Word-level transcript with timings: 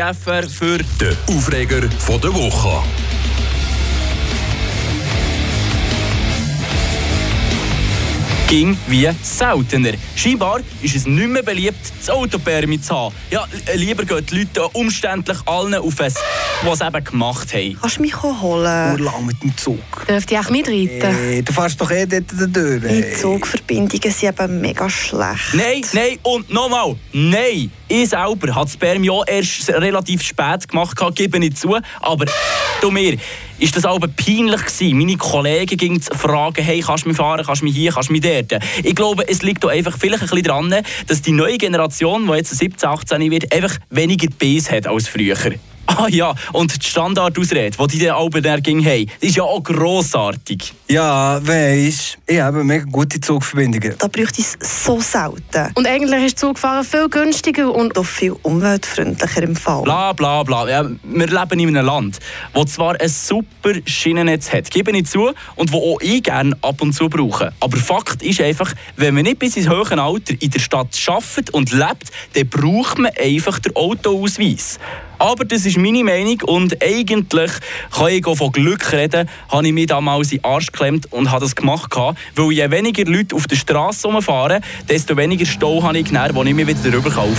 FR 0.00 0.48
für 0.48 0.78
Der 1.00 1.16
Aufreger 1.28 1.82
von 1.98 2.20
der 2.20 2.34
Woche. 2.34 2.82
ging 8.48 8.76
wie 8.86 9.10
seltener. 9.22 9.92
Scheinbar 10.14 10.60
ist 10.80 10.94
es 10.94 11.06
nicht 11.06 11.28
mehr 11.28 11.42
beliebt, 11.42 11.80
das 11.98 12.10
Autopermit 12.10 12.84
zu 12.84 12.94
haben. 12.94 13.14
Ja, 13.30 13.44
lieber 13.74 14.04
gehen 14.04 14.24
die 14.24 14.38
Leute 14.38 14.68
umständlich 14.68 15.38
allen 15.46 15.74
auf 15.74 15.98
es, 15.98 16.14
was 16.62 16.78
sie 16.78 16.86
eben 16.86 17.04
gemacht 17.04 17.52
haben. 17.52 17.76
Kannst 17.80 17.98
du 17.98 18.02
mich 18.02 18.22
holen? 18.22 18.92
Urlaub 18.92 19.22
mit 19.26 19.42
dem 19.42 19.56
Zug. 19.56 19.78
Dürfte 20.08 20.34
ich 20.34 20.40
auch 20.40 20.50
mitreiten? 20.50 21.16
Hey, 21.16 21.42
du 21.42 21.52
fährst 21.52 21.80
doch 21.80 21.90
eh 21.90 22.06
dort 22.06 22.24
durch. 22.30 22.80
Die 22.80 23.12
Zugverbindungen 23.20 24.12
sind 24.12 24.40
eben 24.40 24.60
mega 24.60 24.88
schlecht. 24.88 25.52
Nein, 25.52 25.82
nein 25.92 26.18
und 26.22 26.48
nochmal, 26.52 26.94
nein. 27.12 27.72
Ich 27.88 28.10
selber 28.10 28.54
habe 28.54 28.66
das 28.66 28.76
Permi 28.76 29.10
auch 29.10 29.24
erst 29.26 29.68
relativ 29.68 30.22
spät 30.22 30.68
gemacht, 30.68 30.96
gebe 31.14 31.44
ich 31.44 31.56
zu. 31.56 31.76
Aber 32.00 32.26
du 32.80 32.90
mir, 32.90 33.16
ist 33.58 33.76
das 33.76 33.84
auch 33.84 33.98
peinlich 33.98 34.64
gewesen, 34.64 34.98
meine 34.98 35.16
Kollegen 35.16 35.76
gingen 35.76 36.00
zu 36.00 36.14
fragen, 36.16 36.62
hey, 36.62 36.80
kannst 36.80 37.04
du 37.04 37.08
mich 37.08 37.16
fahren, 37.16 37.44
kannst 37.44 37.62
du 37.62 37.66
mich 37.66 37.74
hier, 37.74 37.90
kannst 37.90 38.08
du 38.08 38.12
mich 38.12 38.22
dort. 38.22 38.62
Ich 38.84 38.94
glaube, 38.94 39.28
es 39.28 39.42
liegt 39.42 39.64
da 39.64 39.68
einfach 39.68 39.96
vielleicht 39.98 40.22
ein 40.22 40.28
bisschen 40.28 40.44
daran, 40.44 40.74
dass 41.08 41.22
die 41.22 41.32
neue 41.32 41.58
Generation, 41.58 42.26
die 42.26 42.32
jetzt 42.34 42.56
17, 42.56 42.88
18 42.88 43.30
wird, 43.30 43.52
einfach 43.52 43.76
weniger 43.90 44.28
Biss 44.28 44.70
hat 44.70 44.86
als 44.86 45.08
früher. 45.08 45.36
Ah 45.98 46.08
ja, 46.08 46.34
und 46.52 46.82
die 46.82 46.86
Standardausrede, 46.86 47.76
die 47.86 47.98
die 47.98 48.10
Alben 48.10 48.62
ging 48.62 48.84
haben, 48.84 49.10
die 49.22 49.26
ist 49.28 49.36
ja 49.36 49.44
auch 49.44 49.62
grossartig. 49.62 50.74
Ja, 50.88 51.40
weisst 51.42 52.18
ich 52.26 52.40
habe 52.40 52.64
mega 52.64 52.84
gute 52.84 53.20
Zugverbindungen. 53.20 53.94
Da 53.98 54.08
bräuchte 54.08 54.40
ich 54.40 54.46
es 54.60 54.84
so 54.84 55.00
selten. 55.00 55.72
Und 55.74 55.86
eigentlich 55.86 56.24
ist 56.24 56.38
Zugfahren 56.40 56.84
viel 56.84 57.08
günstiger 57.08 57.72
und 57.72 57.96
auch 57.96 58.04
viel 58.04 58.34
umweltfreundlicher 58.42 59.42
im 59.42 59.54
Fall. 59.54 59.82
Bla 59.82 60.12
bla 60.12 60.42
bla. 60.42 60.68
Ja, 60.68 60.84
wir 61.04 61.26
leben 61.26 61.60
in 61.60 61.68
einem 61.68 61.86
Land, 61.86 62.18
das 62.52 62.72
zwar 62.72 63.00
ein 63.00 63.08
super 63.08 63.74
Schienennetz 63.84 64.52
hat, 64.52 64.70
gebe 64.70 64.90
ich 64.90 65.06
zu, 65.06 65.32
und 65.54 65.72
wo 65.72 65.94
auch 65.94 66.00
ich 66.00 66.24
gerne 66.24 66.56
ab 66.62 66.82
und 66.82 66.94
zu 66.94 67.08
brauche. 67.08 67.52
Aber 67.60 67.76
Fakt 67.76 68.22
ist 68.22 68.40
einfach, 68.40 68.74
wenn 68.96 69.14
man 69.14 69.22
nicht 69.22 69.38
bis 69.38 69.56
ins 69.56 69.68
hohe 69.68 69.86
Alter 69.98 70.34
in 70.40 70.50
der 70.50 70.58
Stadt 70.58 70.88
arbeitet 71.06 71.50
und 71.50 71.72
lebt, 71.72 72.10
dann 72.34 72.48
braucht 72.48 72.98
man 72.98 73.12
einfach 73.16 73.60
den 73.60 73.76
Autoausweis. 73.76 74.78
Aber 75.18 75.44
das 75.44 75.66
ist 75.66 75.78
meine 75.78 76.04
Meinung 76.04 76.40
und 76.42 76.82
eigentlich 76.82 77.50
kann 77.90 78.08
ich 78.08 78.24
von 78.24 78.52
Glück 78.52 78.92
reden, 78.92 79.28
habe 79.48 79.66
ich 79.66 79.72
mich 79.72 79.86
damals 79.86 80.32
in 80.32 80.38
den 80.38 80.44
Arsch 80.44 80.72
geklemmt 80.72 81.12
und 81.12 81.30
habe 81.30 81.40
das 81.40 81.54
gemacht, 81.54 81.94
weil 82.34 82.52
je 82.52 82.70
weniger 82.70 83.04
Leute 83.04 83.34
auf 83.34 83.46
der 83.46 83.56
Straße 83.56 84.06
rumfahren, 84.06 84.62
desto 84.88 85.16
weniger 85.16 85.46
Stau 85.46 85.82
habe 85.82 85.98
ich, 85.98 86.12
wo 86.12 86.42
ich 86.42 86.54
mich 86.54 86.66
wieder 86.66 86.90
darüber 86.90 87.08
aufregen 87.08 87.34
kann. 87.34 87.36